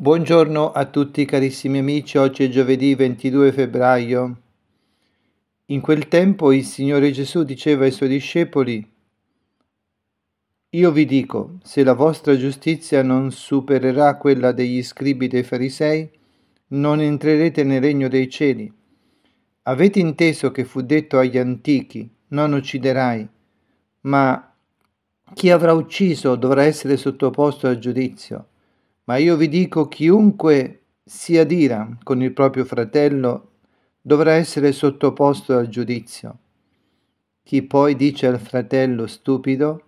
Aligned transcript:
Buongiorno 0.00 0.72
a 0.72 0.86
tutti 0.86 1.26
carissimi 1.26 1.76
amici, 1.76 2.16
oggi 2.16 2.44
è 2.44 2.48
giovedì 2.48 2.94
22 2.94 3.52
febbraio. 3.52 4.40
In 5.66 5.82
quel 5.82 6.08
tempo 6.08 6.52
il 6.52 6.64
Signore 6.64 7.10
Gesù 7.10 7.42
diceva 7.42 7.84
ai 7.84 7.90
suoi 7.90 8.08
discepoli, 8.08 8.90
Io 10.70 10.90
vi 10.90 11.04
dico, 11.04 11.58
se 11.62 11.84
la 11.84 11.92
vostra 11.92 12.34
giustizia 12.34 13.02
non 13.02 13.30
supererà 13.30 14.16
quella 14.16 14.52
degli 14.52 14.82
scribi 14.82 15.28
dei 15.28 15.42
farisei, 15.42 16.10
non 16.68 17.02
entrerete 17.02 17.62
nel 17.62 17.82
regno 17.82 18.08
dei 18.08 18.30
cieli. 18.30 18.72
Avete 19.64 19.98
inteso 19.98 20.50
che 20.50 20.64
fu 20.64 20.80
detto 20.80 21.18
agli 21.18 21.36
antichi, 21.36 22.10
non 22.28 22.54
ucciderai, 22.54 23.28
ma 24.00 24.54
chi 25.34 25.50
avrà 25.50 25.74
ucciso 25.74 26.36
dovrà 26.36 26.62
essere 26.62 26.96
sottoposto 26.96 27.66
al 27.66 27.78
giudizio. 27.78 28.46
Ma 29.04 29.16
io 29.16 29.36
vi 29.36 29.48
dico, 29.48 29.88
chiunque 29.88 30.82
si 31.04 31.36
adira 31.36 31.98
con 32.02 32.22
il 32.22 32.32
proprio 32.32 32.64
fratello 32.64 33.50
dovrà 34.00 34.34
essere 34.34 34.72
sottoposto 34.72 35.56
al 35.56 35.68
giudizio. 35.68 36.38
Chi 37.42 37.62
poi 37.62 37.96
dice 37.96 38.26
al 38.26 38.38
fratello 38.38 39.06
stupido 39.06 39.82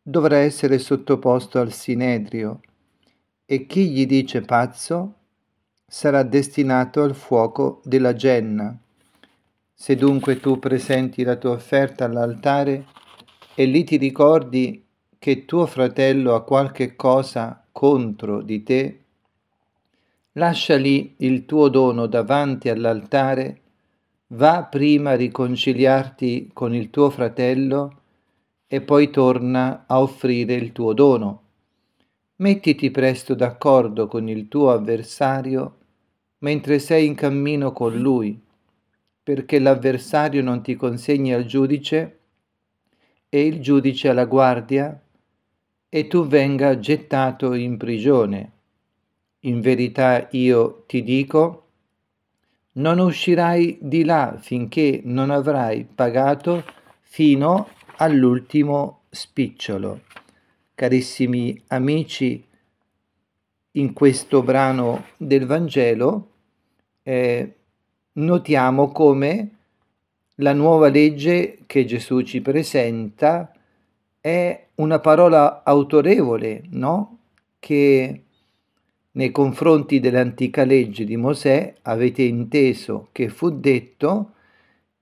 dovrà 0.00 0.36
essere 0.36 0.78
sottoposto 0.78 1.58
al 1.58 1.72
sinedrio 1.72 2.60
e 3.46 3.66
chi 3.66 3.90
gli 3.90 4.06
dice 4.06 4.42
pazzo 4.42 5.14
sarà 5.86 6.22
destinato 6.22 7.02
al 7.02 7.14
fuoco 7.14 7.80
della 7.84 8.14
genna. 8.14 8.78
Se 9.72 9.96
dunque 9.96 10.38
tu 10.38 10.58
presenti 10.58 11.24
la 11.24 11.36
tua 11.36 11.50
offerta 11.50 12.04
all'altare 12.04 12.86
e 13.54 13.64
lì 13.64 13.82
ti 13.84 13.96
ricordi 13.96 14.86
che 15.18 15.44
tuo 15.44 15.66
fratello 15.66 16.34
ha 16.34 16.44
qualche 16.44 16.94
cosa 16.94 17.63
contro 17.74 18.40
di 18.40 18.62
te, 18.62 19.00
lascia 20.34 20.76
lì 20.76 21.16
il 21.18 21.44
tuo 21.44 21.68
dono 21.68 22.06
davanti 22.06 22.68
all'altare, 22.68 23.60
va 24.28 24.62
prima 24.62 25.10
a 25.10 25.16
riconciliarti 25.16 26.50
con 26.52 26.72
il 26.72 26.88
tuo 26.90 27.10
fratello 27.10 28.02
e 28.68 28.80
poi 28.80 29.10
torna 29.10 29.86
a 29.88 30.00
offrire 30.00 30.54
il 30.54 30.70
tuo 30.70 30.92
dono. 30.92 31.42
Mettiti 32.36 32.92
presto 32.92 33.34
d'accordo 33.34 34.06
con 34.06 34.28
il 34.28 34.46
tuo 34.46 34.70
avversario 34.70 35.78
mentre 36.38 36.78
sei 36.78 37.06
in 37.06 37.16
cammino 37.16 37.72
con 37.72 37.96
lui, 37.96 38.40
perché 39.20 39.58
l'avversario 39.58 40.44
non 40.44 40.62
ti 40.62 40.76
consegni 40.76 41.34
al 41.34 41.44
giudice 41.44 42.18
e 43.28 43.44
il 43.44 43.60
giudice 43.60 44.10
alla 44.10 44.26
guardia 44.26 44.96
e 45.94 46.08
tu 46.08 46.26
venga 46.26 46.80
gettato 46.80 47.52
in 47.52 47.76
prigione. 47.76 48.50
In 49.42 49.60
verità 49.60 50.26
io 50.32 50.82
ti 50.88 51.04
dico, 51.04 51.66
non 52.72 52.98
uscirai 52.98 53.78
di 53.80 54.02
là 54.02 54.36
finché 54.40 55.02
non 55.04 55.30
avrai 55.30 55.84
pagato 55.84 56.64
fino 57.00 57.68
all'ultimo 57.98 59.02
spicciolo. 59.08 60.00
Carissimi 60.74 61.62
amici, 61.68 62.44
in 63.70 63.92
questo 63.92 64.42
brano 64.42 65.04
del 65.16 65.46
Vangelo 65.46 66.30
eh, 67.04 67.54
notiamo 68.14 68.90
come 68.90 69.50
la 70.38 70.52
nuova 70.52 70.88
legge 70.88 71.58
che 71.66 71.84
Gesù 71.84 72.22
ci 72.22 72.40
presenta 72.40 73.48
è 74.24 74.68
una 74.76 75.00
parola 75.00 75.62
autorevole, 75.62 76.62
no? 76.70 77.18
Che 77.58 78.22
nei 79.10 79.30
confronti 79.30 80.00
dell'antica 80.00 80.64
legge 80.64 81.04
di 81.04 81.18
Mosè 81.18 81.74
avete 81.82 82.22
inteso 82.22 83.08
che 83.12 83.28
fu 83.28 83.50
detto, 83.50 84.32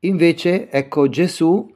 invece 0.00 0.68
ecco 0.68 1.08
Gesù 1.08 1.66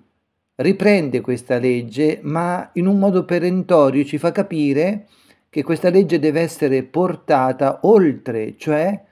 riprende 0.57 1.23
questa 1.23 1.57
legge, 1.57 2.19
ma 2.21 2.69
in 2.75 2.87
un 2.87 2.99
modo 2.99 3.25
perentorio 3.25 4.05
ci 4.05 4.19
fa 4.19 4.33
capire 4.33 5.09
che 5.49 5.63
questa 5.63 5.89
legge 5.89 6.19
deve 6.19 6.43
essere 6.43 6.83
portata 6.83 7.79
oltre, 7.85 8.59
cioè 8.59 9.03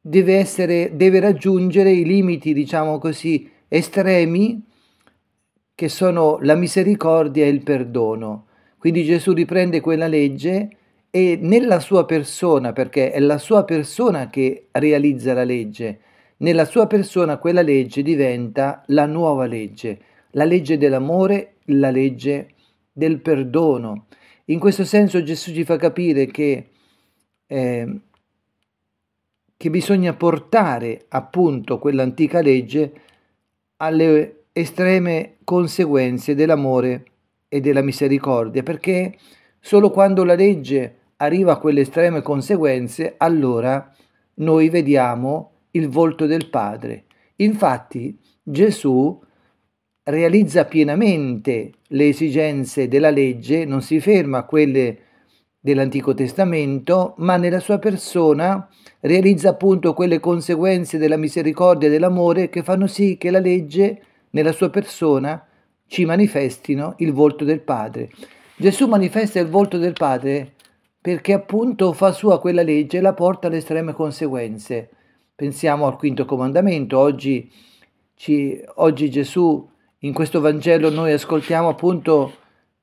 deve, 0.00 0.36
essere, 0.36 0.92
deve 0.94 1.18
raggiungere 1.18 1.90
i 1.90 2.04
limiti, 2.04 2.54
diciamo 2.54 2.98
così, 2.98 3.50
estremi 3.66 4.72
che 5.74 5.88
sono 5.88 6.38
la 6.40 6.54
misericordia 6.54 7.44
e 7.44 7.48
il 7.48 7.62
perdono. 7.62 8.46
Quindi 8.78 9.04
Gesù 9.04 9.32
riprende 9.32 9.80
quella 9.80 10.06
legge 10.06 10.76
e 11.10 11.38
nella 11.40 11.80
sua 11.80 12.04
persona, 12.04 12.72
perché 12.72 13.10
è 13.10 13.20
la 13.20 13.38
sua 13.38 13.64
persona 13.64 14.28
che 14.28 14.68
realizza 14.72 15.32
la 15.32 15.44
legge, 15.44 16.00
nella 16.38 16.64
sua 16.64 16.86
persona 16.86 17.38
quella 17.38 17.62
legge 17.62 18.02
diventa 18.02 18.82
la 18.88 19.06
nuova 19.06 19.46
legge, 19.46 20.00
la 20.32 20.44
legge 20.44 20.76
dell'amore, 20.76 21.54
la 21.66 21.90
legge 21.90 22.54
del 22.92 23.20
perdono. 23.20 24.06
In 24.46 24.58
questo 24.58 24.84
senso 24.84 25.22
Gesù 25.22 25.52
ci 25.52 25.64
fa 25.64 25.76
capire 25.76 26.26
che, 26.26 26.70
eh, 27.46 28.00
che 29.56 29.70
bisogna 29.70 30.12
portare 30.14 31.04
appunto 31.08 31.78
quell'antica 31.78 32.42
legge 32.42 32.92
alle 33.76 34.46
estreme 34.52 35.33
conseguenze 35.44 36.34
dell'amore 36.34 37.04
e 37.48 37.60
della 37.60 37.82
misericordia, 37.82 38.62
perché 38.62 39.16
solo 39.60 39.90
quando 39.90 40.24
la 40.24 40.34
legge 40.34 40.96
arriva 41.16 41.52
a 41.52 41.58
quelle 41.58 41.82
estreme 41.82 42.22
conseguenze, 42.22 43.14
allora 43.16 43.94
noi 44.36 44.68
vediamo 44.68 45.52
il 45.72 45.88
volto 45.88 46.26
del 46.26 46.48
Padre. 46.48 47.04
Infatti 47.36 48.18
Gesù 48.42 49.20
realizza 50.04 50.64
pienamente 50.64 51.72
le 51.88 52.08
esigenze 52.08 52.88
della 52.88 53.10
legge, 53.10 53.64
non 53.64 53.80
si 53.80 54.00
ferma 54.00 54.38
a 54.38 54.44
quelle 54.44 54.98
dell'Antico 55.58 56.12
Testamento, 56.12 57.14
ma 57.18 57.36
nella 57.38 57.60
sua 57.60 57.78
persona 57.78 58.68
realizza 59.00 59.50
appunto 59.50 59.94
quelle 59.94 60.20
conseguenze 60.20 60.98
della 60.98 61.16
misericordia 61.16 61.88
e 61.88 61.90
dell'amore 61.90 62.50
che 62.50 62.62
fanno 62.62 62.86
sì 62.86 63.16
che 63.16 63.30
la 63.30 63.38
legge 63.38 64.02
nella 64.34 64.52
sua 64.52 64.68
persona 64.68 65.44
ci 65.86 66.04
manifestino 66.04 66.94
il 66.98 67.12
volto 67.12 67.44
del 67.44 67.60
Padre. 67.60 68.10
Gesù 68.56 68.86
manifesta 68.86 69.40
il 69.40 69.48
volto 69.48 69.78
del 69.78 69.94
Padre 69.94 70.52
perché 71.00 71.32
appunto 71.32 71.92
fa 71.92 72.12
sua 72.12 72.40
quella 72.40 72.62
legge 72.62 72.98
e 72.98 73.00
la 73.00 73.14
porta 73.14 73.46
alle 73.46 73.58
estreme 73.58 73.92
conseguenze. 73.92 74.90
Pensiamo 75.34 75.86
al 75.86 75.96
quinto 75.96 76.24
comandamento, 76.24 76.98
oggi, 76.98 77.50
ci, 78.14 78.60
oggi 78.76 79.10
Gesù 79.10 79.68
in 79.98 80.12
questo 80.12 80.40
Vangelo 80.40 80.90
noi 80.90 81.12
ascoltiamo 81.12 81.68
appunto 81.68 82.32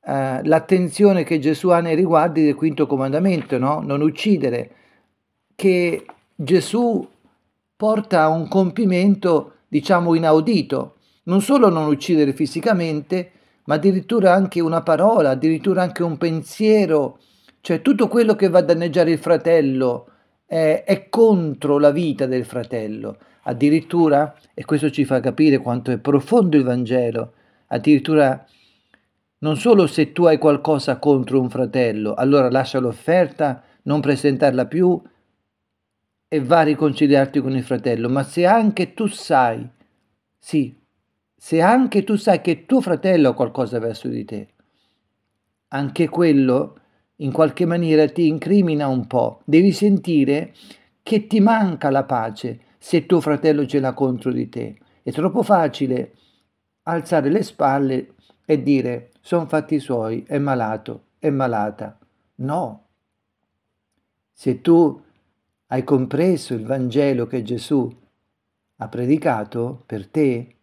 eh, 0.06 0.42
l'attenzione 0.44 1.24
che 1.24 1.40
Gesù 1.40 1.70
ha 1.70 1.80
nei 1.80 1.96
riguardi 1.96 2.44
del 2.44 2.56
quinto 2.56 2.88
comandamento, 2.88 3.58
no? 3.58 3.82
non 3.82 4.02
uccidere, 4.02 4.72
che 5.56 6.06
Gesù 6.36 7.08
porta 7.76 8.24
a 8.24 8.30
un 8.30 8.48
compimento 8.48 9.54
diciamo 9.68 10.14
inaudito 10.16 10.96
non 11.24 11.42
solo 11.42 11.70
non 11.70 11.88
uccidere 11.88 12.34
fisicamente, 12.34 13.32
ma 13.66 13.76
addirittura 13.76 14.34
anche 14.34 14.60
una 14.60 14.82
parola, 14.82 15.32
addirittura 15.32 15.82
anche 15.82 16.04
un 16.04 16.18
pensiero, 16.18 17.20
cioè 17.62 17.82
tutto 17.82 18.08
quello 18.08 18.36
che 18.36 18.50
va 18.50 18.60
a 18.60 18.64
danneggiare 18.64 19.12
il 19.12 19.20
fratello 19.20 20.08
è, 20.46 20.84
è 20.86 21.10
contro 21.10 21.78
la 21.78 21.92
vita 21.92 22.26
del 22.26 22.46
fratello. 22.46 23.18
Addirittura, 23.44 24.36
e 24.54 24.66
questo 24.66 24.92
ci 24.92 25.06
fa 25.06 25.20
capire 25.20 25.58
quanto 25.58 25.92
è 25.92 25.98
profondo 25.98 26.58
il 26.58 26.64
Vangelo, 26.64 27.34
addirittura 27.68 28.46
non 29.40 29.58
solo 29.58 29.88
se 29.88 30.12
tu 30.12 30.26
hai 30.26 30.38
qualcosa 30.38 30.98
contro 30.98 31.40
un 31.40 31.50
fratello, 31.50 32.14
allora 32.14 32.52
lascia 32.52 32.80
l'offerta, 32.80 33.64
non 33.84 34.00
presentarla 34.00 34.68
più 34.68 35.02
e 36.28 36.40
va 36.40 36.60
a 36.60 36.64
riconciliarti 36.64 37.40
con 37.42 37.56
il 37.56 37.64
fratello, 37.64 38.08
ma 38.10 38.24
se 38.24 38.46
anche 38.46 38.94
tu 38.94 39.08
sai, 39.08 39.68
sì, 40.38 40.76
se 41.44 41.60
anche 41.60 42.04
tu 42.04 42.18
sai 42.18 42.40
che 42.40 42.68
tuo 42.68 42.82
fratello 42.82 43.30
ha 43.30 43.34
qualcosa 43.34 43.80
verso 43.80 44.08
di 44.08 44.24
te, 44.26 44.48
anche 45.70 46.08
quello 46.08 46.78
in 47.16 47.32
qualche 47.32 47.66
maniera 47.66 48.08
ti 48.08 48.28
incrimina 48.28 48.86
un 48.86 49.08
po'. 49.08 49.42
Devi 49.44 49.72
sentire 49.72 50.54
che 51.02 51.26
ti 51.26 51.40
manca 51.40 51.90
la 51.90 52.04
pace 52.04 52.60
se 52.78 53.08
tuo 53.08 53.20
fratello 53.22 53.66
ce 53.66 53.80
l'ha 53.80 53.94
contro 53.94 54.32
di 54.32 54.50
te. 54.50 54.78
È 55.02 55.12
troppo 55.12 55.42
facile 55.42 56.14
alzare 56.84 57.32
le 57.32 57.42
spalle 57.42 58.14
e 58.46 58.62
dire 58.62 59.10
sono 59.20 59.48
fatti 59.48 59.80
suoi, 59.80 60.24
è 60.28 60.38
malato, 60.38 61.06
è 61.18 61.32
malata. 61.32 61.98
No. 62.36 62.86
Se 64.32 64.62
tu 64.62 65.02
hai 65.66 65.84
compreso 65.84 66.54
il 66.54 66.68
Vangelo 66.68 67.26
che 67.26 67.42
Gesù 67.42 67.92
ha 68.76 68.88
predicato 68.88 69.82
per 69.88 70.08
te, 70.08 70.58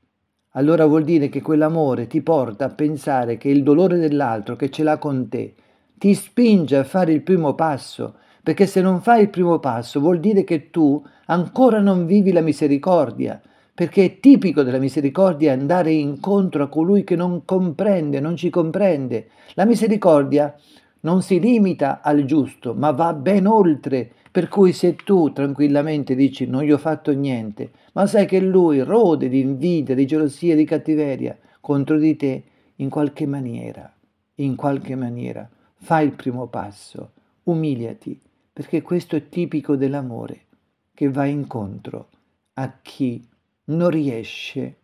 allora 0.58 0.86
vuol 0.86 1.04
dire 1.04 1.28
che 1.28 1.40
quell'amore 1.40 2.08
ti 2.08 2.20
porta 2.20 2.64
a 2.64 2.70
pensare 2.70 3.36
che 3.38 3.48
il 3.48 3.62
dolore 3.62 3.96
dell'altro 3.96 4.56
che 4.56 4.70
ce 4.70 4.82
l'ha 4.82 4.98
con 4.98 5.28
te 5.28 5.54
ti 5.96 6.14
spinge 6.14 6.76
a 6.76 6.84
fare 6.84 7.12
il 7.12 7.22
primo 7.22 7.54
passo, 7.54 8.14
perché 8.42 8.66
se 8.66 8.80
non 8.80 9.00
fai 9.00 9.22
il 9.22 9.30
primo 9.30 9.60
passo 9.60 10.00
vuol 10.00 10.18
dire 10.18 10.42
che 10.42 10.70
tu 10.70 11.00
ancora 11.26 11.80
non 11.80 12.06
vivi 12.06 12.32
la 12.32 12.40
misericordia, 12.40 13.40
perché 13.72 14.04
è 14.04 14.20
tipico 14.20 14.64
della 14.64 14.78
misericordia 14.78 15.52
andare 15.52 15.92
incontro 15.92 16.64
a 16.64 16.68
colui 16.68 17.04
che 17.04 17.14
non 17.14 17.44
comprende, 17.44 18.18
non 18.18 18.36
ci 18.36 18.50
comprende. 18.50 19.28
La 19.54 19.64
misericordia 19.64 20.52
non 21.00 21.22
si 21.22 21.38
limita 21.38 22.00
al 22.02 22.24
giusto, 22.24 22.74
ma 22.74 22.90
va 22.90 23.12
ben 23.12 23.46
oltre. 23.46 24.12
Per 24.30 24.48
cui 24.48 24.72
se 24.72 24.94
tu 24.94 25.32
tranquillamente 25.32 26.14
dici 26.14 26.46
non 26.46 26.62
gli 26.62 26.72
ho 26.72 26.78
fatto 26.78 27.12
niente, 27.12 27.70
ma 27.94 28.06
sai 28.06 28.26
che 28.26 28.40
lui 28.40 28.80
rode 28.80 29.28
di 29.28 29.40
invidia, 29.40 29.94
di 29.94 30.06
gelosia, 30.06 30.54
di 30.54 30.64
cattiveria 30.64 31.36
contro 31.60 31.98
di 31.98 32.16
te, 32.16 32.42
in 32.76 32.88
qualche 32.88 33.26
maniera, 33.26 33.92
in 34.36 34.54
qualche 34.54 34.94
maniera, 34.94 35.48
fai 35.76 36.06
il 36.06 36.12
primo 36.12 36.46
passo, 36.46 37.12
umiliati, 37.44 38.20
perché 38.52 38.82
questo 38.82 39.16
è 39.16 39.28
tipico 39.28 39.76
dell'amore 39.76 40.46
che 40.94 41.10
va 41.10 41.24
incontro 41.26 42.08
a 42.54 42.78
chi 42.82 43.24
non 43.64 43.90
riesce 43.90 44.76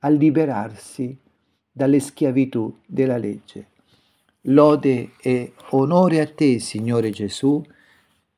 a 0.00 0.08
liberarsi 0.08 1.16
dalle 1.70 2.00
schiavitù 2.00 2.78
della 2.86 3.16
legge. 3.16 3.68
Lode 4.46 5.12
e 5.20 5.52
onore 5.70 6.20
a 6.20 6.26
te, 6.26 6.58
Signore 6.58 7.10
Gesù, 7.10 7.62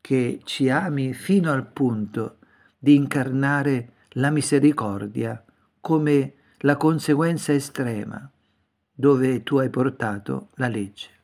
che 0.05 0.41
ci 0.45 0.69
ami 0.69 1.15
fino 1.15 1.51
al 1.51 1.67
punto 1.67 2.37
di 2.79 2.95
incarnare 2.95 3.93
la 4.17 4.29
misericordia 4.29 5.43
come 5.81 6.35
la 6.59 6.77
conseguenza 6.77 7.55
estrema 7.55 8.31
dove 8.93 9.43
tu 9.43 9.57
hai 9.57 9.71
portato 9.71 10.51
la 10.57 10.69
legge. 10.69 11.24